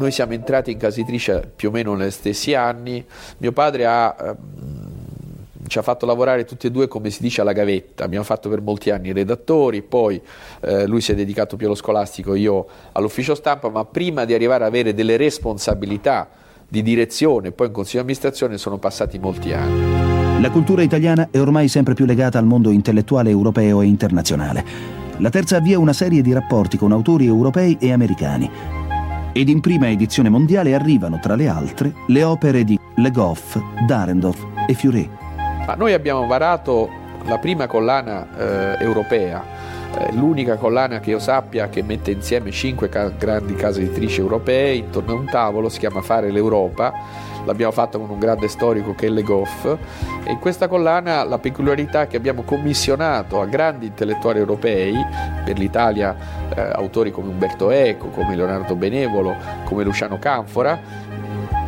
[0.00, 3.04] Noi siamo entrati in casa editrice più o meno negli stessi anni.
[3.36, 4.88] Mio padre ha ehm,
[5.66, 8.02] ci ha fatto lavorare tutti e due, come si dice, alla gavetta.
[8.02, 10.18] Abbiamo fatto per molti anni redattori, poi
[10.62, 14.64] eh, lui si è dedicato più allo scolastico, io all'ufficio stampa, ma prima di arrivare
[14.64, 16.30] ad avere delle responsabilità
[16.66, 20.40] di direzione, poi in consiglio di amministrazione, sono passati molti anni.
[20.40, 24.64] La cultura italiana è ormai sempre più legata al mondo intellettuale europeo e internazionale.
[25.18, 28.79] La terza avvia una serie di rapporti con autori europei e americani.
[29.32, 34.44] Ed in prima edizione mondiale arrivano, tra le altre, le opere di Le Goff, Darendorf
[34.66, 35.08] e Furet.
[35.66, 36.90] Ma noi abbiamo varato
[37.26, 39.40] la prima collana eh, europea,
[39.96, 44.74] eh, l'unica collana che io sappia che mette insieme cinque ca- grandi case editrici europee
[44.74, 46.92] intorno a un tavolo, si chiama Fare l'Europa
[47.44, 49.64] l'abbiamo fatto con un grande storico che è Le Goff
[50.24, 54.94] e in questa collana la peculiarità che abbiamo commissionato a grandi intellettuali europei,
[55.44, 56.16] per l'Italia
[56.54, 60.78] eh, autori come Umberto Eco, come Leonardo Benevolo, come Luciano Canfora,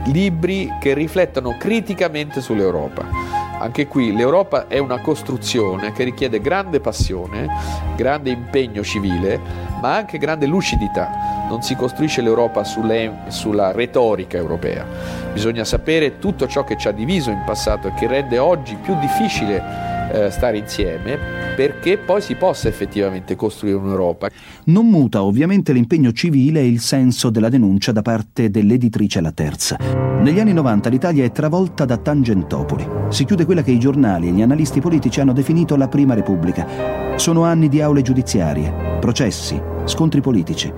[0.06, 3.41] libri che riflettono criticamente sull'Europa.
[3.62, 7.46] Anche qui l'Europa è una costruzione che richiede grande passione,
[7.94, 9.40] grande impegno civile,
[9.81, 11.46] ma anche grande lucidità.
[11.48, 14.85] Non si costruisce l'Europa sulle, sulla retorica europea.
[15.33, 18.98] Bisogna sapere tutto ciò che ci ha diviso in passato e che rende oggi più
[18.98, 24.28] difficile eh, stare insieme perché poi si possa effettivamente costruire un'Europa.
[24.64, 29.76] Non muta ovviamente l'impegno civile e il senso della denuncia da parte dell'editrice La Terza.
[30.22, 32.86] Negli anni 90 l'Italia è travolta da Tangentopoli.
[33.08, 37.16] Si chiude quella che i giornali e gli analisti politici hanno definito la Prima Repubblica.
[37.16, 40.72] Sono anni di aule giudiziarie, processi, scontri politici.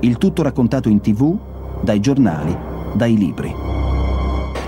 [0.00, 1.36] Il tutto raccontato in tv,
[1.82, 2.56] dai giornali,
[2.94, 3.54] dai libri.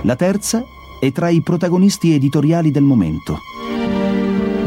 [0.03, 0.63] La Terza
[1.01, 3.39] è tra i protagonisti editoriali del momento.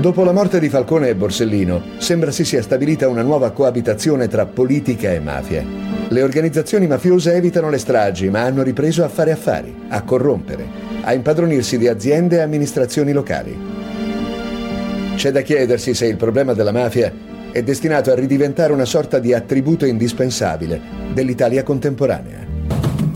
[0.02, 4.48] Dopo la morte di Falcone e Borsellino, sembra si sia stabilita una nuova coabitazione tra
[4.48, 5.64] politica e mafia.
[6.08, 10.66] Le organizzazioni mafiose evitano le stragi, ma hanno ripreso a fare affari, a corrompere,
[11.02, 13.56] a impadronirsi di aziende e amministrazioni locali.
[15.18, 17.14] C'è da chiedersi se il problema della mafia
[17.52, 20.82] è destinato a ridiventare una sorta di attributo indispensabile
[21.14, 22.44] dell'Italia contemporanea.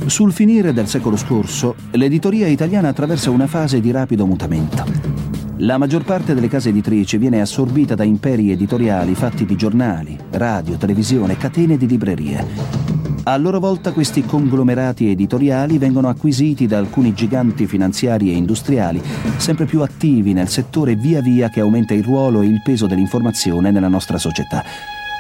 [0.06, 5.14] Sul finire del secolo scorso, l'editoria italiana attraversa una fase di rapido mutamento.
[5.60, 10.76] La maggior parte delle case editrici viene assorbita da imperi editoriali fatti di giornali, radio,
[10.76, 12.46] televisione, catene di librerie.
[13.24, 19.02] A loro volta questi conglomerati editoriali vengono acquisiti da alcuni giganti finanziari e industriali,
[19.38, 23.72] sempre più attivi nel settore via via che aumenta il ruolo e il peso dell'informazione
[23.72, 24.62] nella nostra società.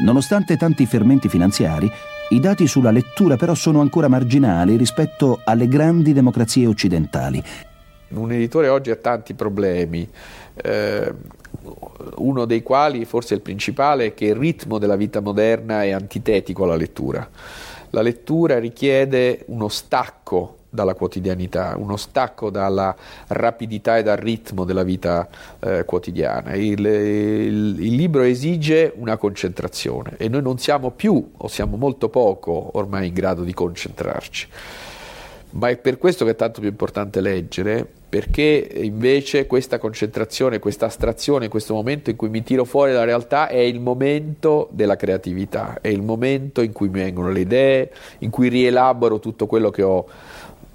[0.03, 1.89] Nonostante tanti fermenti finanziari,
[2.31, 7.41] i dati sulla lettura però sono ancora marginali rispetto alle grandi democrazie occidentali
[8.17, 10.07] un editore oggi ha tanti problemi,
[10.55, 11.13] eh,
[12.17, 16.63] uno dei quali, forse il principale, è che il ritmo della vita moderna è antitetico
[16.63, 17.27] alla lettura.
[17.91, 22.93] La lettura richiede uno stacco dalla quotidianità, uno stacco dalla
[23.27, 25.27] rapidità e dal ritmo della vita
[25.59, 26.53] eh, quotidiana.
[26.53, 32.09] Il, il, il, libro esige una concentrazione e noi non siamo più, o siamo molto
[32.09, 34.47] poco ormai in grado di concentrarci
[35.55, 40.85] ma è per questo che è tanto più importante leggere, perché invece questa concentrazione, questa
[40.85, 45.79] astrazione, questo momento in cui mi tiro fuori la realtà è il momento della creatività,
[45.81, 49.83] è il momento in cui mi vengono le idee, in cui rielaboro tutto quello che
[49.83, 50.05] ho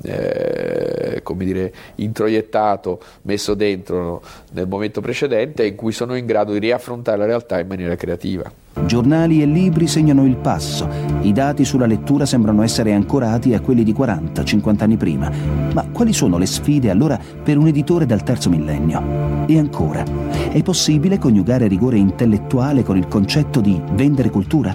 [0.03, 4.21] eh, come dire, introiettato, messo dentro
[4.53, 8.53] nel momento precedente, in cui sono in grado di riaffrontare la realtà in maniera creativa.
[8.87, 10.89] Giornali e libri segnano il passo.
[11.23, 15.31] I dati sulla lettura sembrano essere ancorati a quelli di 40-50 anni prima.
[15.73, 19.47] Ma quali sono le sfide allora per un editore del terzo millennio?
[19.47, 20.05] E ancora,
[20.51, 24.75] è possibile coniugare rigore intellettuale con il concetto di vendere cultura?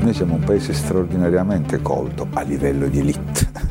[0.00, 3.64] Noi siamo un paese straordinariamente colto a livello di elite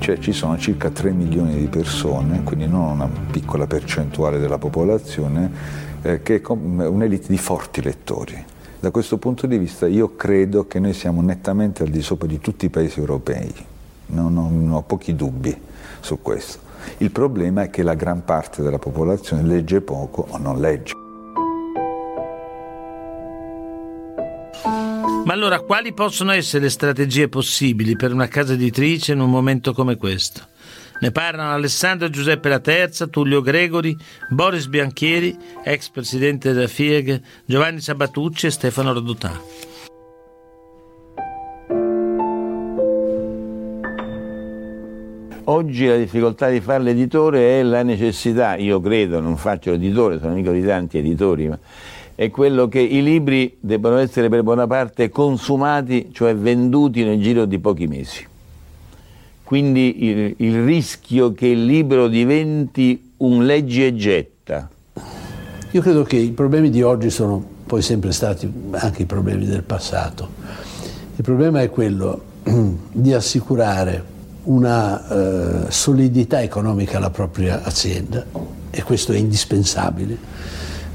[0.00, 5.50] cioè ci sono circa 3 milioni di persone, quindi non una piccola percentuale della popolazione,
[6.02, 8.44] eh, che è un'elite di forti lettori.
[8.80, 12.40] Da questo punto di vista io credo che noi siamo nettamente al di sopra di
[12.40, 13.52] tutti i paesi europei,
[14.06, 15.54] non ho, non ho pochi dubbi
[16.00, 16.60] su questo.
[16.98, 20.94] Il problema è che la gran parte della popolazione legge poco o non legge.
[25.26, 29.74] Ma allora quali possono essere le strategie possibili per una casa editrice in un momento
[29.74, 30.49] come questo?
[31.00, 33.96] Ne parlano Alessandro Giuseppe La Terza, Tullio Gregori,
[34.28, 35.34] Boris Bianchieri,
[35.64, 39.32] ex presidente della FIEG, Giovanni Sabatucci e Stefano Rodotà.
[45.44, 50.32] Oggi la difficoltà di fare l'editore è la necessità, io credo, non faccio l'editore, sono
[50.32, 51.58] amico di tanti editori, ma
[52.14, 57.46] è quello che i libri debbano essere per buona parte consumati, cioè venduti nel giro
[57.46, 58.29] di pochi mesi.
[59.50, 64.70] Quindi il, il rischio che il libro diventi un leggi e getta?
[65.72, 69.64] Io credo che i problemi di oggi sono poi sempre stati anche i problemi del
[69.64, 70.28] passato.
[71.16, 72.22] Il problema è quello
[72.92, 74.04] di assicurare
[74.44, 78.24] una eh, solidità economica alla propria azienda
[78.70, 80.16] e questo è indispensabile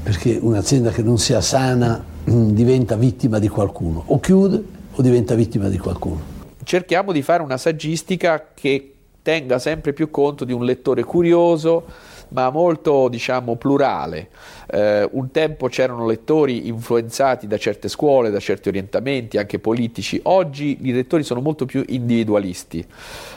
[0.02, 5.34] perché un'azienda che non sia sana mh, diventa vittima di qualcuno, o chiude o diventa
[5.34, 6.35] vittima di qualcuno.
[6.66, 11.84] Cerchiamo di fare una saggistica che tenga sempre più conto di un lettore curioso,
[12.30, 14.30] ma molto diciamo plurale.
[14.68, 20.18] Eh, un tempo c'erano lettori influenzati da certe scuole, da certi orientamenti, anche politici.
[20.24, 22.84] Oggi i lettori sono molto più individualisti,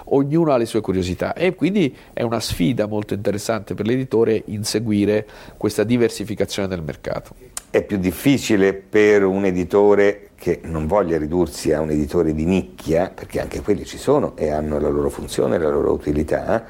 [0.06, 5.28] ognuno ha le sue curiosità e quindi è una sfida molto interessante per l'editore inseguire
[5.56, 7.36] questa diversificazione del mercato.
[7.70, 13.12] È più difficile per un editore che non voglia ridursi a un editore di nicchia,
[13.14, 16.66] perché anche quelli ci sono e hanno la loro funzione, la loro utilità,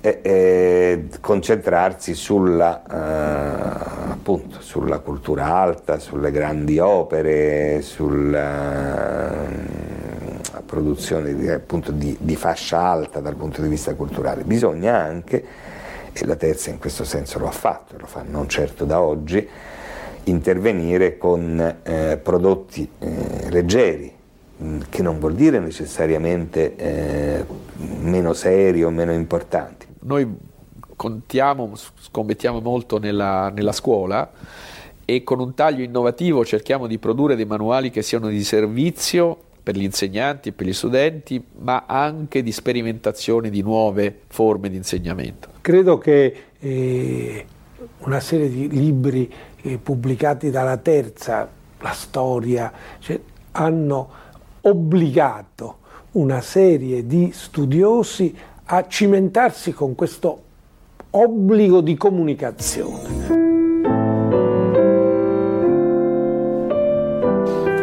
[0.00, 11.34] e, e concentrarsi sulla, eh, appunto, sulla, cultura alta, sulle grandi opere, sulla eh, produzione
[11.34, 14.44] di, appunto, di, di fascia alta dal punto di vista culturale.
[14.44, 15.44] Bisogna anche,
[16.12, 19.46] e la terza in questo senso lo ha fatto, lo fa non certo da oggi,
[20.28, 24.12] intervenire con eh, prodotti eh, leggeri,
[24.88, 27.44] che non vuol dire necessariamente eh,
[28.00, 29.86] meno seri o meno importanti.
[30.00, 30.26] Noi
[30.96, 34.30] contiamo, scommettiamo molto nella, nella scuola
[35.04, 39.76] e con un taglio innovativo cerchiamo di produrre dei manuali che siano di servizio per
[39.76, 45.50] gli insegnanti e per gli studenti, ma anche di sperimentazione di nuove forme di insegnamento.
[45.60, 47.46] Credo che eh,
[47.98, 49.30] una serie di libri
[49.62, 51.48] eh, pubblicati dalla Terza,
[51.80, 53.20] la storia, cioè,
[53.52, 54.08] hanno
[54.62, 55.78] obbligato
[56.12, 58.34] una serie di studiosi
[58.64, 60.42] a cimentarsi con questo
[61.10, 63.36] obbligo di comunicazione.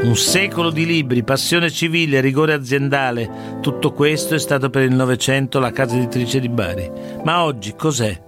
[0.04, 5.58] Un secolo di libri, passione civile, rigore aziendale, tutto questo è stato per il Novecento
[5.60, 6.92] la casa editrice di Bari.
[7.24, 8.25] Ma oggi cos'è?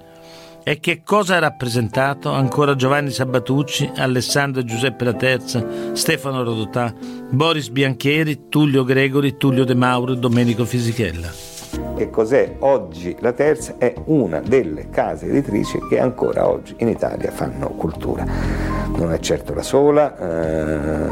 [0.68, 6.94] E che cosa ha rappresentato ancora Giovanni Sabatucci, Alessandro Giuseppe La Terza, Stefano Rodotà,
[7.30, 11.30] Boris Bianchieri, Tullio Gregori, Tullio De Mauro e Domenico Fisichella?
[11.96, 13.76] Che cos'è oggi La Terza?
[13.78, 18.26] È una delle case editrici che ancora oggi in Italia fanno cultura.
[18.94, 21.10] Non è certo la sola, eh,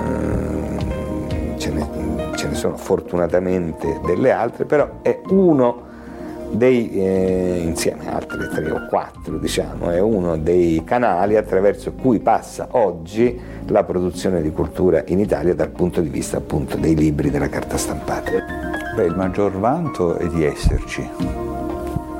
[1.55, 5.93] ce, ne, ce ne sono fortunatamente delle altre, però è uno
[6.55, 12.19] dei, eh, insieme a altre tre o quattro, diciamo, è uno dei canali attraverso cui
[12.19, 17.29] passa oggi la produzione di cultura in Italia dal punto di vista appunto dei libri
[17.29, 18.31] della carta stampata.
[18.95, 21.07] Beh, il maggior vanto è di esserci,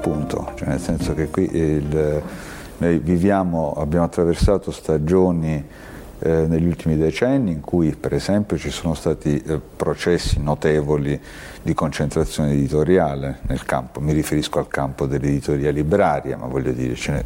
[0.01, 2.21] punto, cioè nel senso che qui il,
[2.77, 5.63] noi viviamo, abbiamo attraversato stagioni
[6.19, 11.19] eh, negli ultimi decenni in cui per esempio ci sono stati eh, processi notevoli
[11.61, 17.23] di concentrazione editoriale nel campo, mi riferisco al campo dell'editoria libraria, ma voglio dire ne,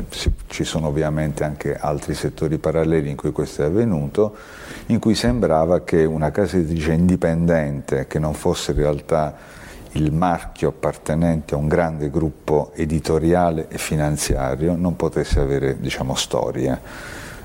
[0.48, 4.36] ci sono ovviamente anche altri settori paralleli in cui questo è avvenuto,
[4.88, 9.36] in cui sembrava che una casa editrice indipendente, che non fosse in realtà
[9.94, 16.80] il marchio appartenente a un grande gruppo editoriale e finanziario, non potesse avere diciamo, storia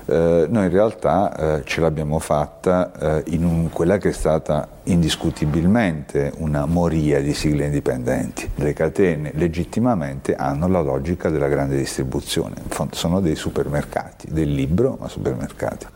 [0.07, 4.67] eh, noi in realtà eh, ce l'abbiamo fatta eh, in un, quella che è stata
[4.83, 8.49] indiscutibilmente una moria di sigle indipendenti.
[8.55, 12.55] Le catene legittimamente hanno la logica della grande distribuzione,
[12.91, 15.87] sono dei supermercati, del libro ma supermercati.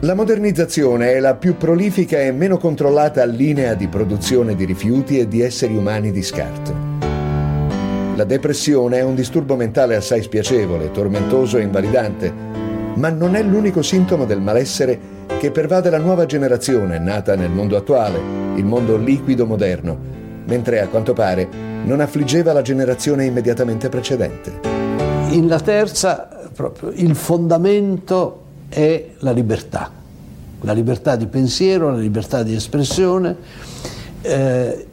[0.00, 5.26] La modernizzazione è la più prolifica e meno controllata linea di produzione di rifiuti e
[5.26, 6.96] di esseri umani di scarto.
[8.14, 12.67] La depressione è un disturbo mentale assai spiacevole, tormentoso e invalidante
[12.98, 14.98] ma non è l'unico sintomo del malessere
[15.38, 18.18] che pervade la nuova generazione nata nel mondo attuale,
[18.56, 19.96] il mondo liquido moderno,
[20.44, 21.48] mentre a quanto pare
[21.84, 24.60] non affliggeva la generazione immediatamente precedente.
[25.30, 29.92] In la terza, proprio, il fondamento è la libertà,
[30.62, 33.36] la libertà di pensiero, la libertà di espressione,
[34.22, 34.86] eh,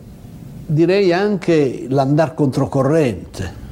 [0.63, 3.63] direi anche l'andar controcorrente,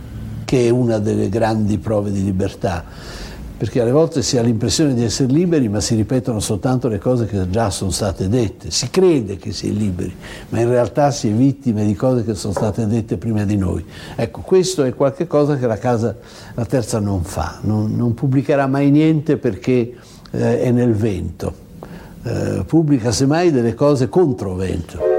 [0.44, 3.22] che è una delle grandi prove di libertà
[3.64, 7.28] perché alle volte si ha l'impressione di essere liberi ma si ripetono soltanto le cose
[7.28, 10.14] che già sono state dette, si crede che si è liberi,
[10.50, 13.86] ma in realtà si è vittime di cose che sono state dette prima di noi.
[14.18, 16.14] Ecco, questo è qualcosa che la casa,
[16.56, 19.96] la terza non fa, non, non pubblicherà mai niente perché
[20.32, 21.54] eh, è nel vento,
[22.24, 25.13] eh, pubblica semmai delle cose contro vento.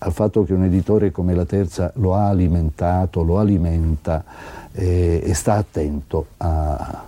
[0.04, 4.22] al fatto che un editore come la Terza lo ha alimentato, lo alimenta
[4.72, 7.04] eh, e sta attento a,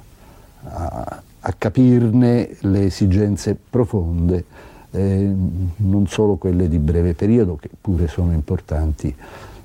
[0.62, 4.44] a, a, capirne le esigenze profonde,
[4.92, 5.30] eh,
[5.76, 9.14] non solo quelle di breve periodo, che pure sono importanti